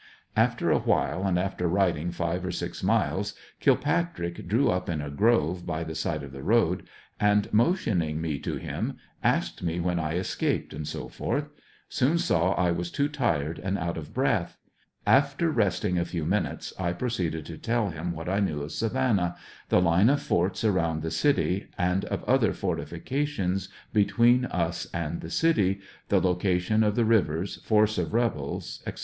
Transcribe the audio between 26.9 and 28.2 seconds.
the rivers, force of